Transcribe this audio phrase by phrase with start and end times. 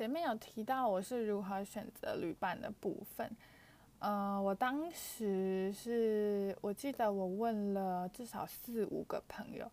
[0.00, 3.30] 前面有提到我是如何选择旅伴的部分，
[3.98, 9.70] 呃，我当时是我记得我问了至少四五个朋友，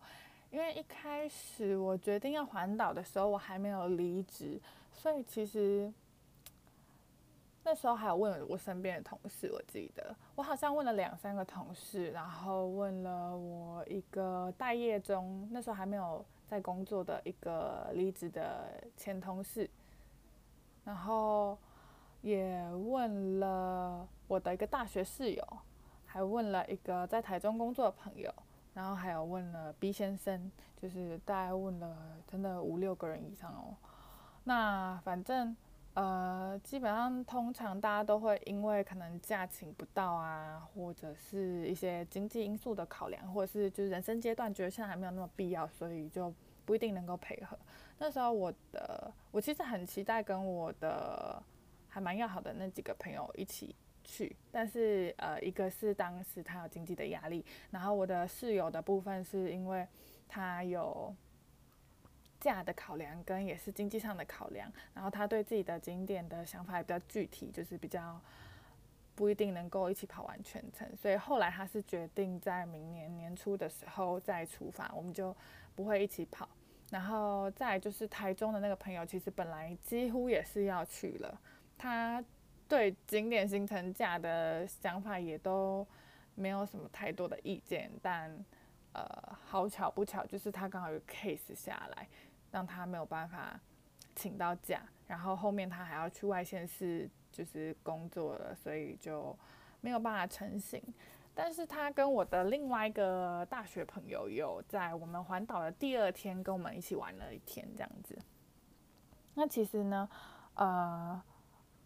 [0.50, 4.60] 因为一开始我决定要环岛的时候，我还没有离职，
[4.92, 5.90] 所以其实
[7.64, 19.66] 那时候还有问我身边的同事，我记得我好像问了两三个同事，然后问了我一个待业中，那时候还没有在工作的一个离职的前同事。
[20.88, 21.58] 然后
[22.22, 25.46] 也问了我的一个大学室友，
[26.06, 28.32] 还问了一个在台中工作的朋友，
[28.72, 31.94] 然后还有问了 B 先生，就是大概问了
[32.26, 33.76] 真的五六个人以上哦。
[34.44, 35.54] 那反正
[35.92, 46.32] 呃，基本上通常大家都会因为可能假请不到啊，或者是一些经济因素的考量，或者是就是人生阶段觉得现在还没有那么必要，所以就
[46.64, 47.58] 不一定能够配合。
[47.98, 51.42] 那时候我的我其实很期待跟我的
[51.88, 59.86] 还蛮要好的那几个朋友一起去，但是呃，一个是当时他有经济的压力，然后我的室友的部分是因为
[60.28, 61.14] 他有
[62.40, 68.20] 价的考量，跟也是经济上的考量，然后他对自己的景点的想法也比较具体，就是比较
[69.14, 75.36] 不一定能够一起跑完全程，所以后来他是决定在明年年初的时候再出发，我们就
[75.74, 76.48] 不会一起跑。
[76.90, 81.40] 然后再就是台中的那个朋友，其实本来几乎也是要去了，
[81.76, 82.22] 他
[82.66, 85.86] 对景点行程假的想法也都
[86.34, 88.32] 没有什么太多的意见，但
[88.92, 89.04] 呃
[89.44, 92.08] 好巧不巧，就是他刚好有 case 下来，
[92.50, 93.60] 让他没有办法
[94.16, 99.36] 请到假，然后后面他还要去外县市就是工作了，所以就
[99.80, 100.82] 没有办法成行。
[101.40, 108.18] 但是他跟我的另外一个大学朋友有在我们环岛的第二天跟我们一起玩了一天这样子。
[109.34, 110.08] 那其实呢，
[110.54, 111.22] 呃，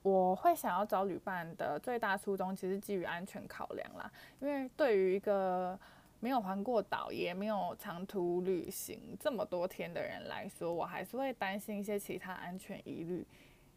[0.01, 4.11] 我会想要找旅伴的最大初衷，其实基于安全考量啦。
[4.41, 5.79] 因为对于一个
[6.19, 13.27] 没有环过岛，也没有长途旅行这么多天的人来说，我还是会担心一些其他安全疑虑。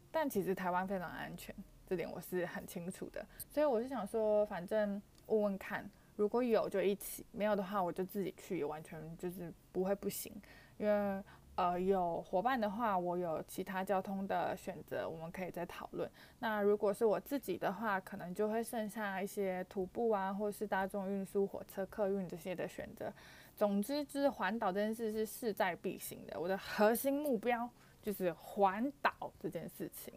[0.09, 1.53] 但其实台湾非常安全，
[1.85, 3.25] 这点我是很清楚的。
[3.49, 5.01] 所以我是想说，反正。
[5.27, 10.31] 问问看，如果有就一起，没有的话我就自己去，完全就是不会不行。
[10.77, 11.23] 因为
[11.55, 16.09] 呃有伙伴的话，我有其他交通的选择，我们可以再讨论。
[16.39, 23.11] 那如果是我自己的话，可能就会剩下一些徒步啊，或是大众运输、火车、客运这些的选择。
[23.55, 26.37] 总之，就是环岛这件事是势在必行的。
[26.37, 27.69] 我的核心目标
[28.01, 30.13] 就是环岛这件事情。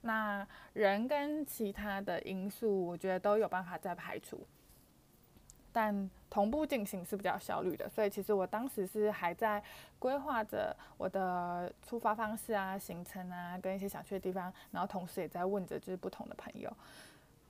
[0.00, 4.46] 那人跟其他的因素，我觉得都有办法再排除，
[5.72, 7.88] 但同步进行是比较效率的。
[7.88, 9.62] 所以其实我当时是还在
[9.98, 16.72] 规划着我的出发方式啊、行程啊，跟一些想去的地方，然后同时也在问着就是不同的朋友。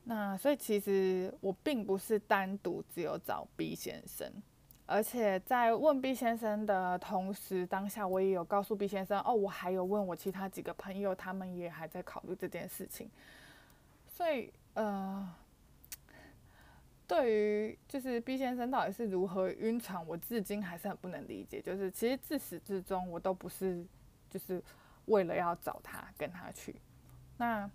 [0.04, 4.26] 那所以其实我并不是单独只有找 B 先生。
[4.91, 13.10] 而且在问 B 先生的同时，当下我也有告诉 B 先生，哦，我还有问我其他几个朋友，他们也还在考虑这件事情。
[14.06, 15.28] 所以，呃，
[17.06, 21.60] 对于就是 B 先生到底是如何晕船，我至今还是很不能理解。
[21.60, 23.84] 就是其实自始至终，我都不是
[24.31, 24.62] 就是
[25.04, 26.75] 为了要找他跟他去。
[27.37, 27.71] 那。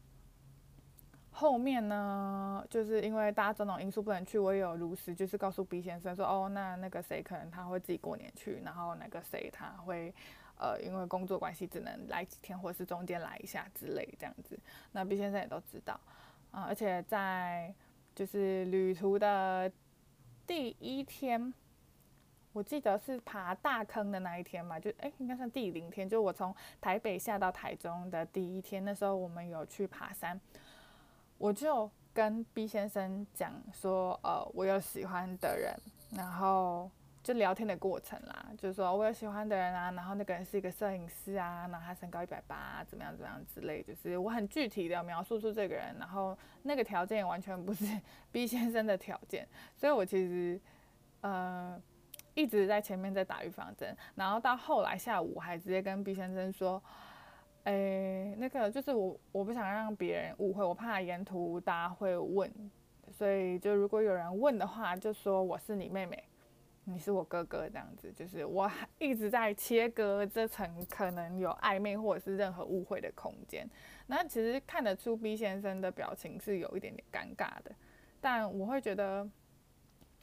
[1.35, 10.13] 后面呢，就是因为大家种种因素不能去，我也有如实就是告诉 B 先生说，哦，那那个谁可能他会自己过年去，然后那个谁他会，
[10.59, 14.57] 呃，因为工作关系只能来几天，或者是中间来一下之类这样子。
[14.91, 15.99] 那 B 先生也都知道，
[16.51, 17.73] 啊、而且在
[18.13, 19.71] 就是旅途的
[20.45, 21.51] 第一天，
[22.53, 30.39] 我记得是爬大坑的那一天嘛，就哎、应该算第零天，就我从台北下到台中的第一天，那时候我们有去爬山。
[31.43, 35.77] 我就跟 B 先生讲说，呃，我有喜欢的人，
[36.15, 36.89] 然后
[37.21, 47.85] 就聊天的过程啦，就是说我有喜欢的人啊，然后那个人是一个摄影师啊，然后他身高一百八，怎么样怎么样之类，就是我很具体的描述出这个人，然后那个条件完全不是
[48.31, 49.45] B 先生的条件，
[49.75, 50.57] 所以我其实
[51.19, 51.77] 呃
[52.35, 56.81] 一直在前面在打预防针，然后到后来下午我还直接跟 B 先生说。
[57.63, 62.51] 诶、那个就是我，我不想让别人误会，我怕沿途大家会问，
[63.09, 66.21] 所以就如果有人问的话，就说我是你妹妹，
[66.83, 68.69] 你是我哥哥这样子，就是我
[68.99, 73.65] 一直在切割这层可能有暧昧或者是任何误会的空间。
[74.07, 77.73] 那其实看得出 B 先生的表情是有一点点尴尬的，
[78.19, 79.25] 但我会觉得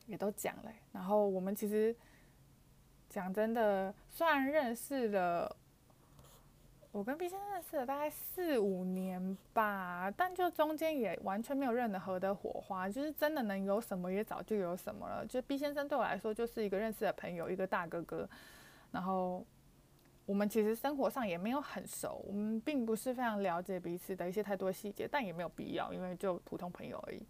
[0.05, 1.97] 也都讲了，然后我们其实
[3.09, 5.57] 讲真的，虽然认识了。
[6.93, 15.25] 我跟 B 先生认识了大概四五年吧，但就中间也完全没有任何的火花，就是真的能有什么也早就有什么了。
[15.25, 18.29] 就 B 先生对我来说就是一个认识的朋友，一个大哥哥。
[18.91, 19.47] 然后
[20.27, 27.25] 我们其实生活上也没有很熟，我们并不是非常了解彼此的一些太多细节，但也没有必要，因为就普通朋友而已。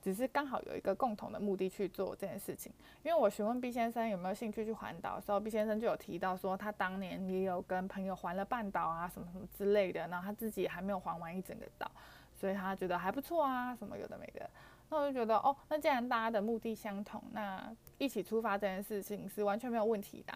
[0.00, 2.72] 只是刚好有一个共同的目的去做这件事情，
[3.02, 11.90] 因为我询问 B 先生有没有兴趣去环岛的时候，B 先生就有提到说他当年也有跟朋友环了半岛啊，什么什么之类的，然后他自己还没有环完一整个岛，
[12.34, 14.48] 所以他觉得还不错啊，什么有的没的。
[14.88, 20.32] 那我就觉得哦，那既然大家的目的相同，那一起出发这件事情是完全没有问题的。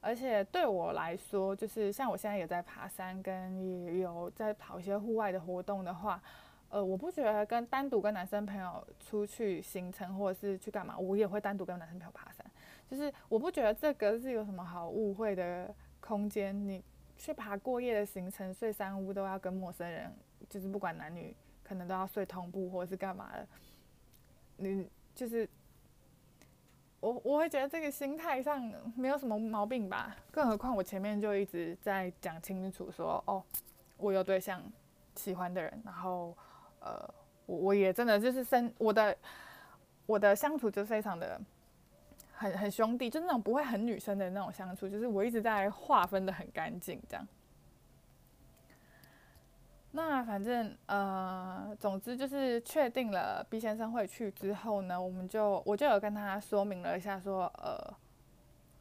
[0.00, 6.20] 而且对我来说，就是像我现在也在爬山，跟也有在跑一些户外的活动的话。
[6.76, 12.44] 呃，我不觉得跟单独跟男生朋友出去行程或者是去干嘛，我也会单独跟男生朋友爬山。
[12.86, 16.54] 就是我不觉得这个是有什么好误会的空间。
[16.68, 16.84] 你
[17.16, 20.12] 去爬过夜的行程，睡山屋都要跟陌生人，
[20.50, 21.34] 就是不管男女，
[21.64, 23.48] 可能都要睡同步或者是干嘛的。
[24.58, 25.48] 你就是
[27.00, 30.14] 我，我会觉得这个心态上没有什么毛病吧。
[30.30, 33.42] 更何况我前面就一直在讲清楚说，哦，
[33.96, 34.62] 我有对象，
[35.14, 36.36] 喜欢的人，然后。
[36.86, 37.14] 呃，
[37.46, 39.16] 我我也真的就是生我的
[40.06, 41.40] 我的相处就非常的
[42.32, 47.26] 很很兄弟，就那种不会很女生的那种相处，就是我一直在划分的很干净这样。
[49.90, 57.94] 那反正呃，总之就是确定了 B 先生会去之后呢，我们就我就有跟他说明了一下说，说呃，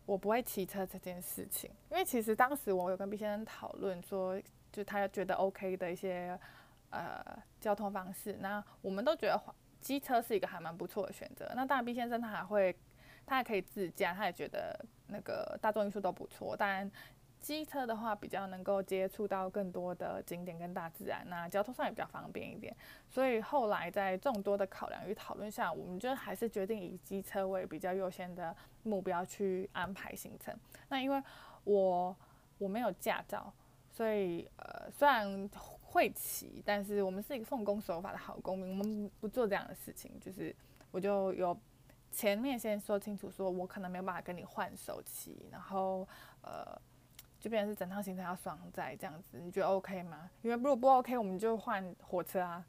[0.05, 4.39] 我不会骑车这件事情，因为其实当时我有跟 B 先生讨论说，
[4.71, 6.39] 就他觉得 OK 的一些。
[6.95, 9.37] 呃，交通方式，那我们都觉得
[9.81, 11.51] 机车是一个还蛮不错的选择。
[11.53, 12.73] 那当然，B 先生他还会，
[13.25, 16.55] 他还可以自驾，他也觉得那个大众运输都不错。
[16.55, 16.89] 当然，
[17.41, 22.73] 机车的话比较能够接触到更多的景点跟大自然，那交通上也比较方便一点。
[23.09, 30.57] 所以后来在众多的考量与讨论下，我们就还是决定以机车为比较优先的目标去安排行程。
[30.87, 31.21] 那因为
[31.65, 32.15] 我
[32.57, 33.51] 我没有驾照，
[33.91, 35.49] 所以呃，虽然。
[35.95, 40.11] 会骑，但是我们是一个奉公守法的好公民，我们不做这样的事情。
[40.19, 40.53] 就是
[40.91, 41.57] 我就有
[42.11, 46.05] 前面先说清楚，说我可能没有办法跟你换手骑，然后
[46.41, 46.77] 呃，
[47.39, 50.29] 就变成是整趟行程要双载这样子，你觉得 OK 吗？
[50.41, 52.65] 因为如果不 OK，我们就换火车啊，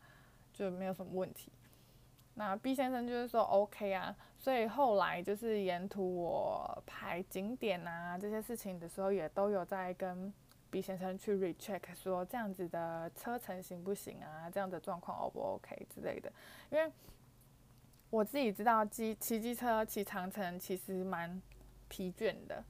[0.53, 1.51] 就没有什么问题。
[2.35, 10.33] 那 B 先生就是说 OK 啊，所以后来就是沿途我排景点啊这些事情的时候，也都有在跟。
[10.71, 14.51] B 先生去 recheck 说这样子的车程行不行啊？
[14.51, 16.33] 这样的状况 O 不 OK 之类的。
[16.71, 16.93] 因为
[18.11, 21.41] 我自己知道机骑机车骑长城其实蛮
[21.89, 22.63] 疲倦的，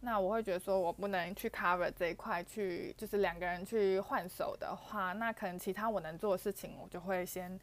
[0.00, 7.58] 那我会觉得说我不能去 cover 这一块，去就是两个人去换手的话，那可能其他我能做的事情我就会先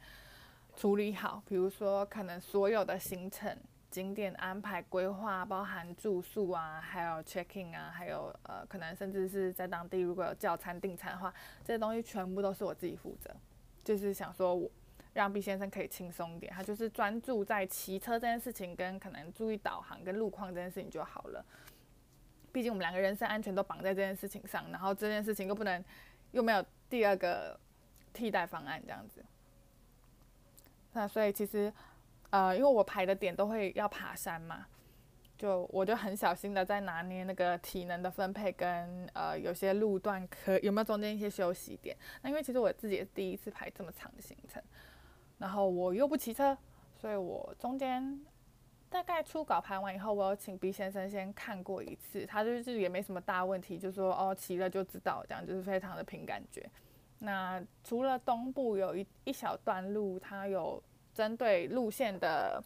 [0.76, 3.56] 处理好，比如说可能所有的行程。
[3.90, 11.34] 景点安排规划，包含住宿啊，还有 check-in 啊，还有呃，可能甚至是在当地如果有叫餐订餐的话，
[11.64, 13.34] 这些东西全部都是我自己负责。
[13.82, 14.70] 就是想说，我
[15.12, 21.44] 让毕先生可以轻松一点，他就是专注在骑车这件事情，跟可能注意导航跟路况这件事情就好了。
[22.52, 25.84] 毕竟我们两个人身安全都绑在这件事情上，然后这件事情又不能
[26.30, 27.58] 又没有第二个
[28.12, 29.24] 替代方案这样子。
[30.92, 31.72] 那所以其实。
[32.30, 34.66] 呃，因为我排的点都会要爬山嘛，
[35.36, 41.96] 就我就很小心的在拿捏那个体能的分配跟呃有些路段可有没有中间一些休息点。
[42.22, 44.62] 那因为其实我自己也第一次排这么长的行程，
[45.38, 46.56] 然后我又不骑车，
[46.94, 48.20] 所以我中间
[48.88, 56.70] 大概初稿排完以后，我有请 B 先生先看过一次，他就是也没什么大问题，就说哦骑了就知道，这样就是非常的凭感觉。
[57.18, 60.80] 那除了东部有一一小段路，它有。
[61.20, 62.64] 针对路线的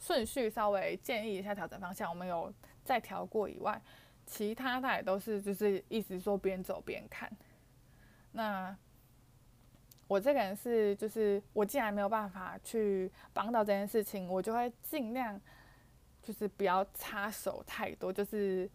[0.00, 2.52] 顺序稍微建议一下调整方向，我们有
[2.84, 3.80] 再调过以外，
[4.26, 7.30] 其他的也都是就是意思说边走边看。
[8.32, 8.76] 那
[10.08, 15.40] 我这个人是就是我既然没有办法去帮到这件事情，我就会尽量
[16.20, 18.68] 就是不要插手太多，就是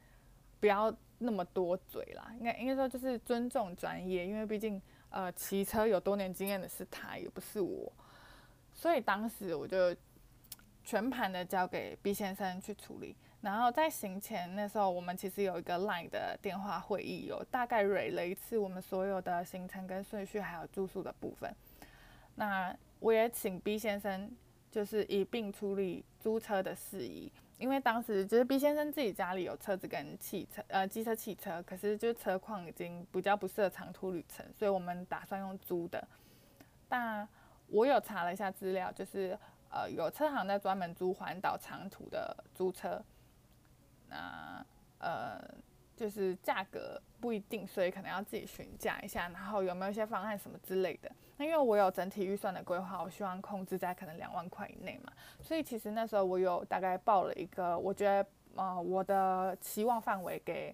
[0.62, 2.32] 不要那么多嘴啦。
[2.40, 7.92] 应该应该说就是尊重专业，因为毕竟呃骑车有多年经验的是他，也不是我。
[8.80, 9.94] 所以当时我就
[10.86, 21.54] 全盘的交给 B 先生去处理，然后在行前那时候，我们其实有一个 LINE 的电话会议，有大概蕊了一次我们所有的行程跟顺序，还有住宿的部分。
[22.36, 24.32] 那我也请 B 先生
[24.72, 36.08] 就是一并处理租车的事宜，因为当时就是 B 先生自己家里有车子跟汽车，呃，机车、汽车，可是就车况已经比较不适合长途旅程，所以我们打算用租的。
[36.88, 37.28] 但
[37.72, 39.38] 我有查了一下资料，就是
[39.70, 43.04] 呃，有车行在专门租环岛长途的租车，
[44.08, 44.66] 那
[45.00, 45.40] 呃。
[46.00, 51.12] 就是价格不一定，所以可能要自己询价一下，然后有没有一些方案什么之类的。
[51.36, 55.12] 那因为我有整体预算的规划，我希望控制在可能两万块以内嘛，
[55.42, 60.74] 所以其实那时候我有大概报了一个，我觉得呃我的期望范围给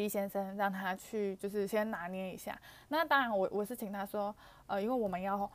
[0.00, 2.58] B 先生，让他去就是先拿捏一下。
[2.88, 4.34] 那当然我我是请他说，
[4.66, 5.50] 呃，因为我们要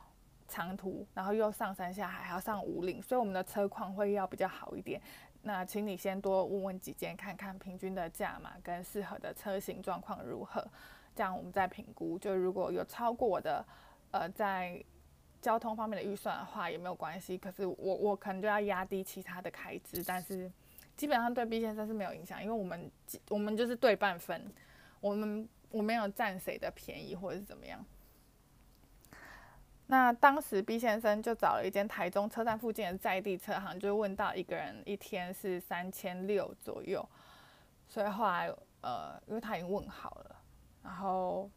[0.46, 5.02] 长途，然后又上山下海，还要上五岭，所以我们的车况会要比较好一点。
[5.42, 10.64] 那请你先多问问几间，看看平均的价码跟适合的车型状况如何，
[11.12, 12.16] 这样我们再评估。
[12.16, 13.66] 就如果有超过我的，
[14.12, 14.80] 呃，在
[15.42, 17.36] 交通方面的预算的话也没有关系。
[17.36, 20.48] 可是我我可能就要压低其他的开支，但是
[20.96, 22.90] 基本上对 B 先生是没有影响，因为我们
[23.28, 24.50] 我们就是对半分，
[25.00, 27.84] 我们我没有占谁的便宜或者是怎么样。
[29.88, 37.08] 那当时 B 先生就找了一间台中车站附近的在地车行，就问到一个人一天是三千六左右，
[37.86, 40.36] 所以后来呃，因为他已经问好了，
[40.82, 41.48] 然后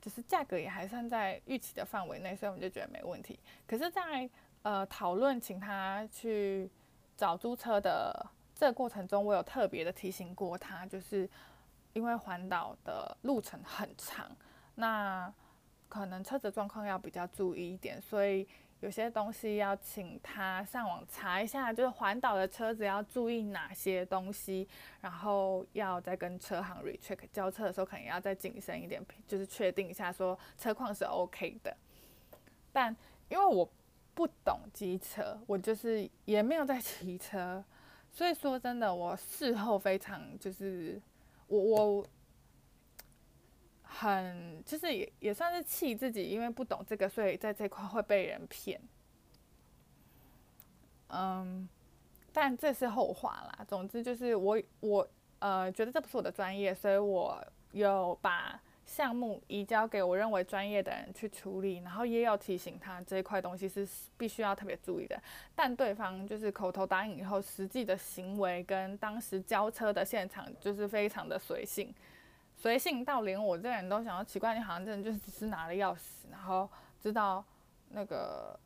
[0.00, 3.38] 就是价格也还算在预期的范围内，所以我们就觉得没问题。
[3.66, 4.30] 可是在，在
[4.62, 6.70] 呃讨论请他去
[7.16, 11.28] 找租车的这个过程中，我有特别的提醒过他，就是
[11.92, 14.30] 因为环岛的路程很长，
[14.74, 15.32] 那。
[15.88, 18.46] 可能车子状况要比较注意一点，所以
[18.80, 24.68] 有些东西要请他上网查一下，就是环岛的车子要注意哪些东西，
[25.00, 31.74] 然后要再跟车行 recheck 交车的时候，可能要再谨慎一点，就是确定一下说车况是 OK 的。
[32.72, 32.94] 但
[33.28, 33.66] 因为我
[34.16, 37.64] 不懂机车，我就是也没有在骑车，
[38.10, 41.00] 所以说真的，我事后非常就是
[41.46, 42.06] 我我。
[43.98, 48.78] 很就是也也算是气自己，因为不懂这个，所以在这块会被人骗。
[51.08, 51.66] 嗯，
[52.30, 53.64] 但这是后话啦。
[53.66, 55.08] 总之就是我我
[55.38, 57.42] 呃觉得这不是我的专业，所以我
[57.72, 65.20] 有把项目移交给我认为专业的人去处理，然后也有提醒他这一块东西是必须要特别注意的。
[65.56, 71.92] 但对方就是口头答应以后，实际的行为跟当时交车的现场就是非常的随性。
[72.54, 76.70] 随性到连我这个人都想要奇怪，你好像真的就是只是拿了钥匙，然后
[77.02, 77.44] 知道
[77.90, 78.58] 那个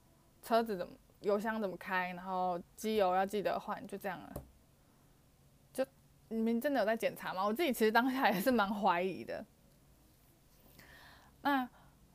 [0.45, 4.33] 车子怎么油箱怎么开，然后机油要记得换，就这样了。
[5.73, 5.85] 就
[6.29, 7.45] 你们真的有在检查吗？
[7.45, 9.45] 我自己其实当下也是蛮怀疑的。
[11.43, 11.69] 那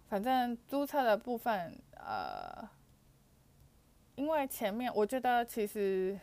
[0.07, 2.67] 反正租车的部分，呃，
[4.15, 6.19] 因为前面我觉得其实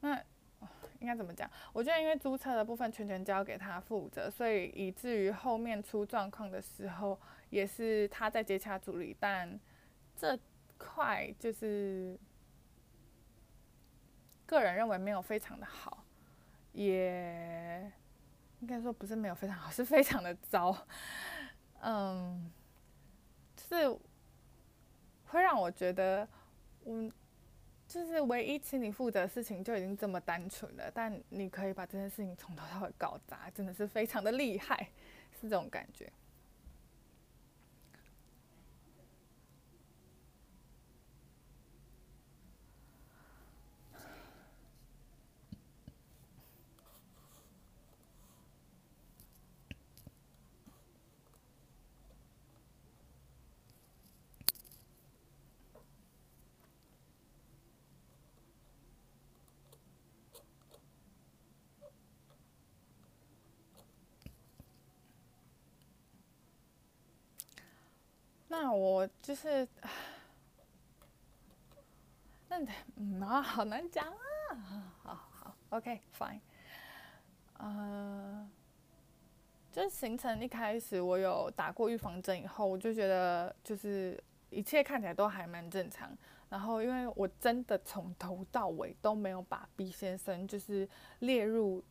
[0.00, 0.22] 那。
[0.98, 1.48] 应该怎么讲？
[1.74, 9.14] 我觉得因为租车的部分全权交给他负责，所以以至于后面出状况的时候也是他在接洽处理。
[9.20, 9.60] 但
[10.16, 10.36] 这
[10.78, 12.18] 块就是
[14.46, 16.02] 个人认为没有非常的好，
[16.72, 17.92] 也
[18.66, 20.76] 应该说不是没有非常好，是非常的糟。
[21.82, 22.50] 嗯，
[23.54, 23.96] 就是
[25.26, 26.28] 会让我觉得，
[26.84, 27.10] 嗯。
[27.88, 34.90] 就是唯一请你负责的事情就已经这么单纯了，但你可以把这件事情从头到尾搞砸，真的是非常的厉害，
[35.40, 36.12] 是这种感觉。
[68.58, 69.68] 那我就是，
[72.48, 72.58] 那
[72.96, 74.16] 嗯啊，好难讲啊，
[75.02, 76.40] 好好，OK，fine，
[77.58, 78.48] 呃，
[79.70, 86.16] 就是行程一开始我有打过预防针以后，我就觉得就是一切看起来都还蛮正常。
[86.48, 91.84] 然后因为我真的从头到尾都没有把 B 先生就是列入。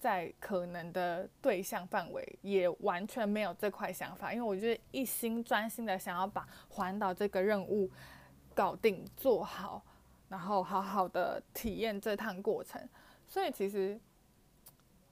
[0.00, 7.90] 在可能的对象范围，也完全没有这块想法，因为我就是一心专心的想要把环岛这个任务
[8.54, 9.84] 搞定做好，
[10.30, 12.80] 然后好好的体验这趟过程。
[13.28, 14.00] 所以其实，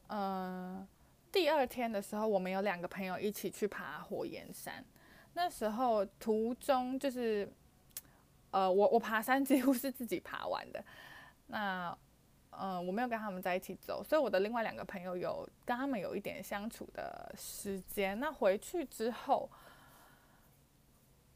[0.09, 0.89] 嗯、
[1.31, 4.83] 第二天的时候，我们有两个朋友一起去爬火焰山，
[5.35, 7.47] 那时候途中就是
[8.51, 10.83] 呃，我我爬山几乎是自己爬完的。
[11.49, 11.97] 那、
[12.59, 18.19] 呃，我没有跟他们在一起走，所以我的另外两个朋友有跟他们有一点相处的时间。
[18.19, 19.49] 那回去之后，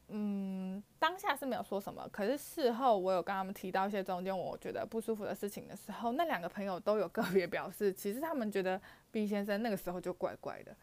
[0.09, 10.75] 嗯，当下是没有说什么，可是事后我有跟他们提到一些中间我觉得不舒服的事情的时候，那两个朋友都有个别表示，其实他们觉得 B 先生那个时候就怪怪的，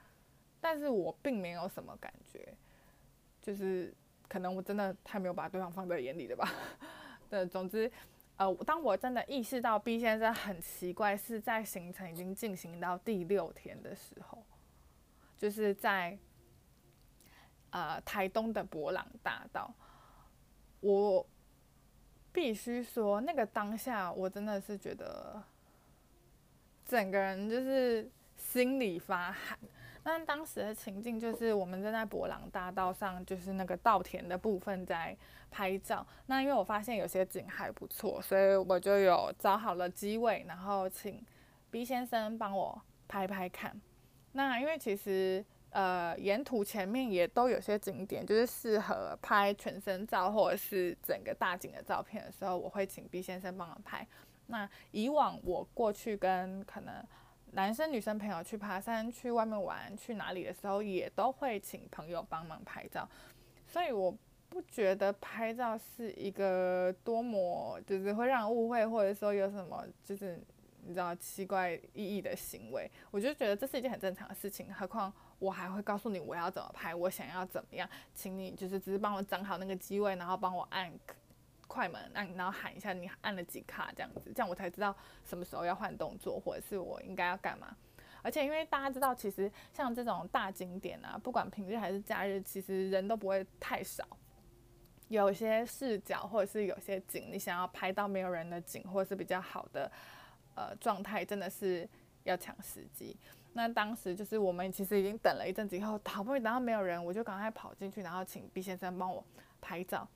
[0.60, 2.56] 但是我并没有什么感觉，
[3.42, 3.94] 就是
[4.26, 6.50] 可能我真的太没有把对方放在眼里了吧。
[7.28, 7.88] 对，总之，
[8.40, 14.42] 呃，当我真的意识到 B 先生很奇怪，是在行程已经进行到第六天的时候，
[15.36, 16.18] 就是在。
[17.72, 19.72] 呃，台东的博朗大道，
[20.80, 21.24] 我
[22.32, 25.40] 必须说，那个当下我真的是觉得，
[26.84, 29.56] 整个人就是心里发寒。
[30.10, 35.16] 但当时的情境就是，我们正在博朗大道上，就是那个稻田的部分在
[35.52, 36.04] 拍照。
[36.26, 41.24] 那因为我发现有些景还不错，所以我就有找好了机位，然后请
[41.70, 43.80] B 先生帮我拍拍看。
[44.32, 45.44] 那因为其实。
[45.72, 54.04] 呃，沿途前面也都有些景点，就是适合拍全身照或者是整个大景的照片的时候，我会请 B 先生帮我拍。
[54.48, 56.92] 那以往我过去跟可能
[57.52, 63.08] 男生女生朋友去爬山、去外面玩、去哪里的时候，也都会请朋友帮忙拍照。
[63.66, 64.16] 所以我
[64.48, 70.40] 不觉得拍照是一个多么就是会让误会，或者说有什么就是
[70.84, 72.90] 你知道奇怪意义的行为。
[73.10, 75.12] 我就觉得这是一件很正常的事情，何况。
[75.40, 80.92] 我还会告诉你我要怎么拍，我想要怎么样，请你就是只是帮我找好那个机位，然后帮我按
[81.70, 84.92] 快门，按然后喊一下你按了几卡这样子，这样我才知道
[85.24, 87.76] 什么时候要换动作，或者是我应该要干嘛。
[88.22, 94.04] 而且因为大家知道，其实像这种大景点啊，不管平日还是假日，其实人都不会太少。
[95.06, 99.90] 有些视角或者是有些景，你想要拍到没有人的景，或者是比较好的
[100.56, 101.88] 呃状态，真的是
[102.24, 103.16] 要抢时机。
[103.52, 109.24] 那当时就是我们其实已经等了一阵子以后，好不容易等到没有人，我就赶快跑进去，然后请毕先生帮我
[109.60, 110.06] 拍照。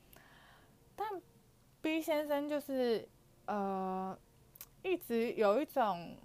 [0.95, 1.09] 但
[1.85, 3.07] B 先生就是
[3.45, 4.19] 呃，
[4.83, 6.17] 一直有一种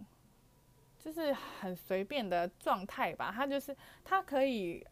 [0.98, 4.88] 就是很随便的状态吧，他就是他可以。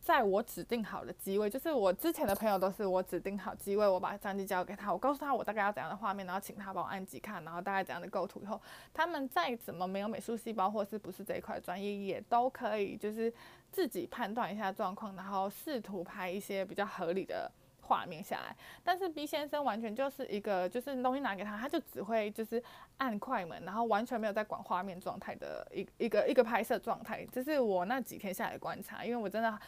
[0.00, 8.58] 在我指定好的机位，就是我之前的朋友都是我指定好机位，我把相机交给他，我告诉他我大概要怎样的画面，然后请他帮我按几看，然后大概怎样的构图以后，
[8.94, 13.30] 他们再怎么没有美术细胞或是不是这一块专业，也都可以就是
[13.70, 17.50] 自己判断一下状况，然后试图拍一些比较合理的
[17.88, 18.54] 画面下来。
[18.84, 22.62] 但是 B 先生完全就是一个，就是东西拿给他，他就只会就是
[22.98, 27.26] 按快门，然后完全没有在管画面状态的一一个一个拍摄状态。
[27.32, 29.58] 这是我那几天下来观察，因为我真的。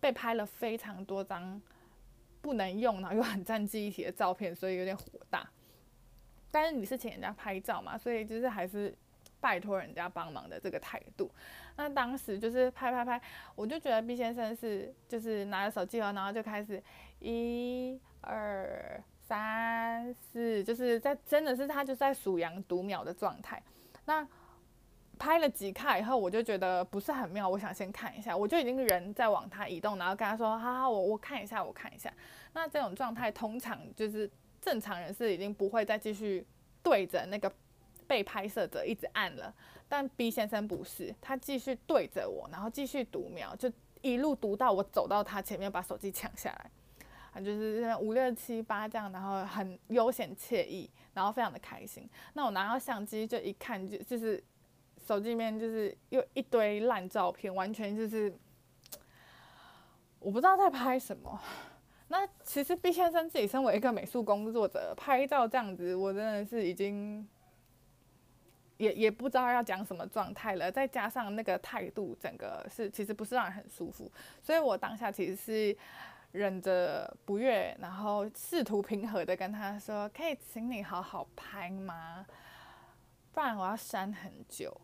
[0.00, 1.60] 被拍了非常多张
[2.40, 5.46] 不能用，然后又很占记忆体的照片，所以有点火大。
[6.50, 8.96] 但是你是请人家拍照嘛，所以就是还是
[9.40, 11.30] 拜托人家帮忙的这个态度。
[11.76, 13.20] 那当时就是拍拍拍，
[13.54, 16.82] 我就觉得 B 先生是就是拿着手机哦，然后就开始
[17.20, 23.62] 一二三四，就是在真的是他就在数羊读秒的状态。
[24.04, 24.26] 那
[25.18, 32.10] 拍了几卡以后，我就觉得不是很妙，我想先看一下，我就已经人在往他移动，然后跟他说：“好好，我我看一下，我看一下。”
[32.54, 34.28] 那这种状态通常就是
[34.62, 36.46] 正常人是已经不会再继续
[36.82, 37.52] 对着那个
[38.10, 39.54] 被拍摄者一直按了，
[39.88, 43.70] 但 B 先生不是，他继续对着我，然后继续读秒，就
[44.00, 46.70] 一路读到我走到他前面，把手机抢下来，
[47.32, 52.10] 啊，就是五六七八这样，然后很悠闲惬意，然后非常的开心。
[52.32, 54.42] 那我拿到相机就一看就就是。
[55.06, 58.32] 手机里面就是又一堆烂照片，完全就是
[60.20, 61.40] 我不知道在拍什么。
[62.08, 67.26] 那其实 B 先生自己身为一个美术工作者，拍照这样子，我真的是已经
[68.80, 70.72] 也也不知道要讲什么状态了。
[70.72, 74.10] 再加上那个态度，整个是其实不是让人很舒服。
[74.42, 75.76] 所以我当下其实是
[76.32, 82.26] 忍着不悦，然后试图平和的跟他说：“可以请你好好拍吗？
[83.32, 84.74] 不然我要删很久。”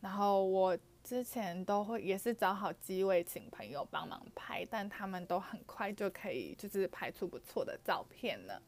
[0.00, 8.62] 然后我之前都会也是找好机位，请朋友帮忙拍，但他们都很快就可以就是拍出不错的照片了。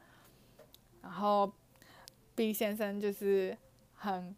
[1.03, 1.53] 然后
[2.35, 3.57] B 先生就是
[3.95, 4.35] 很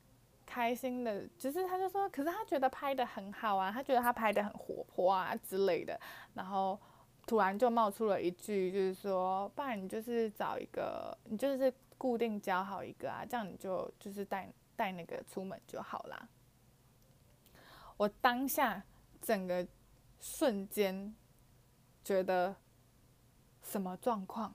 [0.47, 6.01] 开心的，就是他就说，可是他觉得拍得很好啊，他觉得他拍得很活泼啊之类的。
[6.35, 6.81] 然后
[7.27, 16.29] 突然就冒出了一句，就是说，不然你就是找一个，你就是固定交好一个啊，这样你就就是带带那个出门就好啦。
[17.97, 18.83] 我当下
[19.21, 19.67] 整个
[20.21, 21.15] 瞬间
[22.05, 22.55] 觉得
[23.63, 24.55] 什么状况？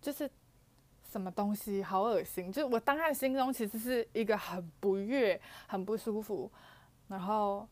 [0.00, 0.30] 就是
[1.14, 6.50] 什么东西好恶心，就是我当下心中其实是一个很不悦、很不舒服，
[7.06, 7.68] 然后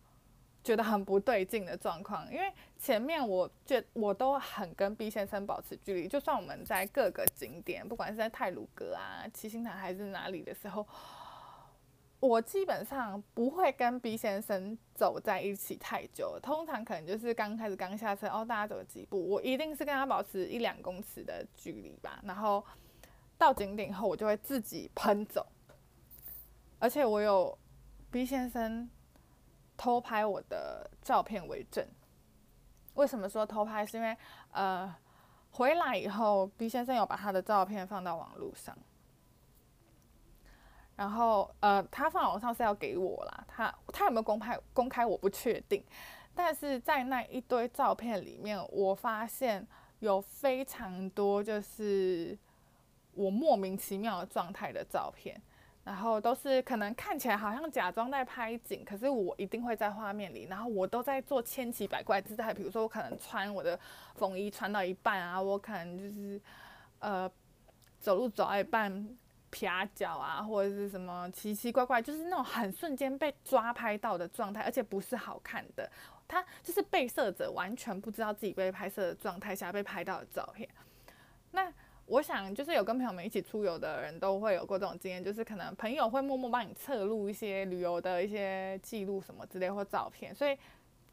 [0.63, 2.25] 觉得很不对劲的状况。
[2.33, 10.87] 因为前面我觉我都很跟 B 先生保持距离，就算我们在各个景点，不管是在泰鲁阁啊、七星潭还是哪里的时候。
[12.21, 22.21] 我基本上不会跟 B 先生走在一起太久，通常可能就是刚开始刚下车，哦，大家走几步，我一定是跟他保持一两公尺的距离吧。
[22.23, 22.65] 然后
[23.43, 25.45] 到景点后，我就会自己喷走，
[26.79, 27.59] 而且我有
[28.09, 28.89] B 先生
[29.77, 31.85] 偷拍我的照片为证。
[32.95, 33.85] 为什么说偷拍？
[33.85, 34.17] 是因为
[34.53, 34.95] 呃，
[35.51, 38.79] 回来以后，B 先生有把他的照片放到网络上。
[40.95, 45.85] 然后，呃，他放网上是要给我啦，他他有没有公开公开我不确定，
[46.33, 49.67] 但是在那一堆照片里面，我发现
[49.99, 52.39] 有非常多就是
[53.15, 55.41] 我莫名其妙的状态的照片，
[55.85, 63.79] 然后都是可能看起来好像假装在拍景，可是我一定会在画面里，然后我都在做千奇百怪姿态，比如说我可能穿我的
[64.15, 66.41] 风衣穿到一半啊，我可能就是
[66.99, 67.31] 呃
[68.01, 69.17] 走路走到一半。
[69.55, 75.87] 撇脚啊，或者是什么奇奇怪怪，就是那种很瞬间被抓拍到的状态，而且不是好看的。
[76.27, 80.67] 他就是被摄者完全不知道自己被拍摄的状态下被拍到的照片。
[81.51, 81.71] 那
[82.13, 90.57] 我想，就是有跟朋友们一起出游的人都会有过这种经验，就是可能朋友会默默帮你侧录一些旅游的一些记录什么之类或照片，所以。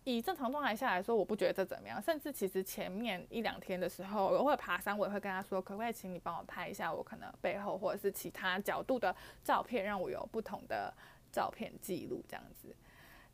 [0.05, 2.01] 以正常状态下来说，我不觉得这怎么样。
[2.01, 10.91] 甚至其实前面一两天的时候，我会爬山，我也会跟他说，可不可以请你帮我拍一下我可能背后或者是其他角度的照片，让我有不同的
[11.31, 12.75] 照片记录这样子。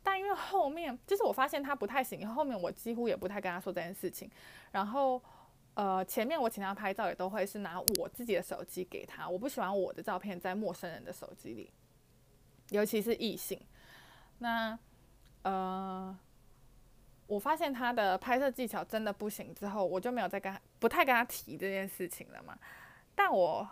[0.02, 4.30] 但因为后面就是我发现他不太行，后面我几乎也不太跟他说这件事情。
[4.72, 5.22] 然后
[5.76, 11.72] 呃，前面我请他拍照也都会是拿我自己的手机给他，我不喜欢我的照片在陌生人的手机里，
[12.70, 13.60] 尤其是异性。
[14.38, 14.78] 那
[15.42, 16.18] 呃。
[17.28, 22.56] 我发现他的拍摄技巧真的不行之后，我就没有再跟他不太跟他提这件事情了嘛。
[23.16, 23.68] 但我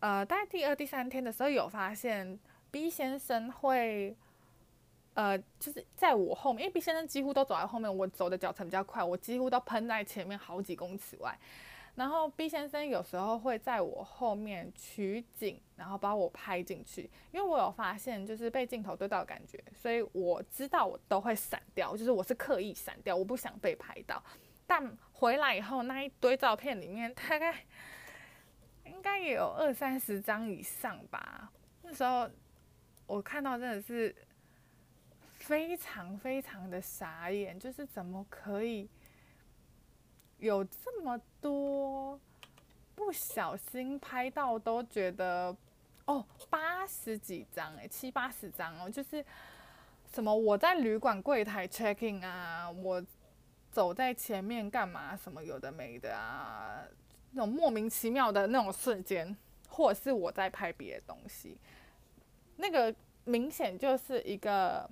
[0.00, 2.38] 呃，大概第二、第三天的时候有发现
[2.70, 4.14] B 先生会
[5.14, 11.38] 呃，就是在我后面，因为 B 先生几乎都走在后面，我走的脚程比较快，我几乎都喷在前面好几公尺外。
[11.94, 24.22] 然后 B 先生有时候会在我后面取景，然后把我拍进去，因为我有发现就是被镜头对到的感觉，所以我知道我都会闪掉，就是我是刻意闪掉，我不想被拍到。
[24.66, 27.54] 但回来以后那一堆照片里面，大概
[28.86, 31.52] 应该也有二三十张以上吧。
[31.82, 32.26] 那时候
[33.06, 34.16] 我看到真的是
[35.42, 38.88] 非常非常的傻眼，就是怎么可以？
[40.38, 42.18] 有这么多
[42.94, 45.54] 不小心拍到都觉得
[46.04, 49.24] 哦，八十几张诶，七八十张哦，就是
[50.12, 53.04] 什么我在旅馆柜台 checking 啊，我
[53.70, 56.82] 走在前面干嘛什么有的没的啊，
[57.32, 59.36] 那种莫名其妙的那种瞬间，
[59.68, 61.58] 或者是我在拍别的东西，
[62.56, 64.88] 那个明显就是一个。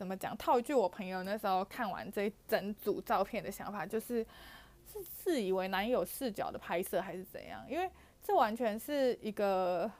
[0.00, 0.34] 怎么讲？
[0.38, 4.26] 套一句我朋友那时候看完这一整组照片的想法，就是
[4.90, 7.62] 是自以为男友视角的拍摄还是怎样？
[7.68, 7.90] 因为
[8.22, 9.90] 这完全是一个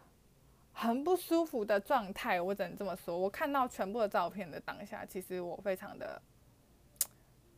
[0.73, 2.41] 很不舒服的状态。
[2.41, 3.19] 我只能这么说。
[3.19, 6.23] 我看到全部的照片的当下，其实我非常的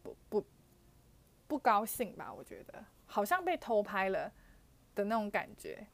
[0.02, 0.44] 不不
[1.46, 2.34] 不高兴吧？
[2.34, 4.28] 我觉得好像被偷拍了
[4.96, 5.86] 的那种感觉，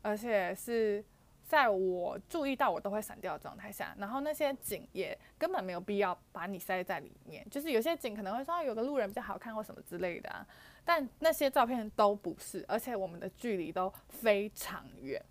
[0.00, 1.04] 而且是。
[1.52, 7.46] 在我注意到我都会闪掉的状态下，然后那些景也根本没有必要把你塞在里面。
[7.50, 10.46] 就是有些景可能会说有个路人比较好看或什么之类的，
[10.82, 15.22] 但那些照片都不是，而且我们的距离都非常远。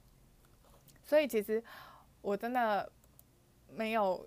[1.03, 1.63] 所以其实
[2.21, 2.87] 我真的
[3.67, 4.23] 没有。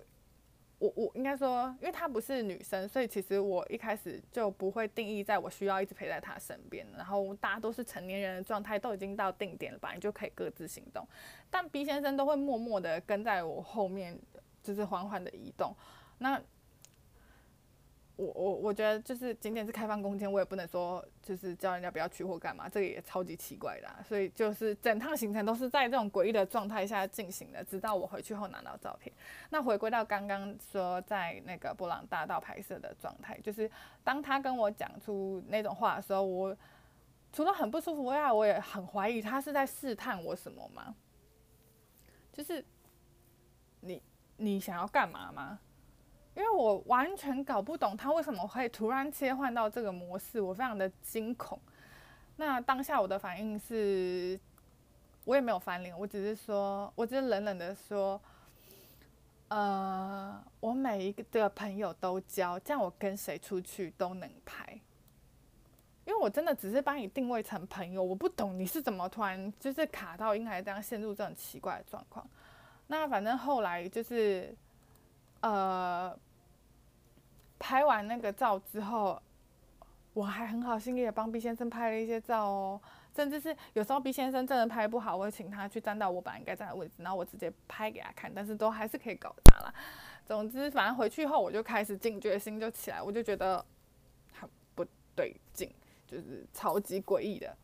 [0.79, 6.85] 我我应该说，因为她不是女生，所以其实我一开始就不会定义在我需要一直陪在她身边。
[6.95, 11.07] 然后大家都是成年人的状态，都已经到定点了吧，你就可以各自行动。
[11.49, 14.19] 但 B 先生都会默默的跟在我后面，
[14.61, 15.75] 就是缓缓的移动。
[16.17, 16.41] 那。
[18.17, 23.89] 我我我觉得就是景点是开放空间，我也不能说就是叫人家不要去或干嘛，这个也超级奇怪的。
[24.07, 29.13] 所以就是整趟行程都是在这种诡异的状态下进行的，直到我回去后拿到照片。
[29.49, 33.69] 那回归到刚刚说在那个布朗大道拍摄的状态，就是
[34.03, 36.55] 当他跟我讲出那种话的时候，我
[37.33, 40.95] 除了很不舒服外，我也很怀疑他是在试探我什么吗？
[42.31, 42.63] 就是
[43.81, 44.01] 你
[44.37, 45.59] 你想要干嘛吗？
[46.35, 51.59] 因为我完全搞不懂他为什么会突然切换到这个模式，我非常的惊恐。
[52.35, 54.37] 那当下我的反应是，
[55.23, 58.21] 我也没有翻脸，我只是说，我只是冷冷的说，
[59.47, 64.77] 呃，我每一个的朋友都交，这样我跟谁出去都能拍。
[66.03, 72.27] 因为我真的只是把你定位成朋友，我不懂你是怎么突然就是卡到应该这样陷入这种奇怪的状况。
[72.87, 74.55] 那反正后来就是，
[75.45, 76.17] 呃，
[77.59, 79.21] 拍完那个照之后，
[80.13, 82.81] 我还很好心意的帮 B 先生拍了一些照哦，
[83.15, 89.73] 甚至是有时候 B 先生真的拍不好，我会请他去站到我本来应该站的位置，然后我直接拍给他看，但是都还是可以搞砸了。
[90.25, 93.63] 总之，反正回去后我就开始警觉心就起来，我就觉得
[94.33, 94.83] 很不
[95.15, 95.71] 对劲。
[96.07, 97.57] 就是超级诡异的，